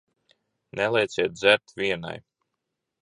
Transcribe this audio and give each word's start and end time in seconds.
Nelieciet 0.75 1.33
dzert 1.41 1.67
vienai. 1.77 2.17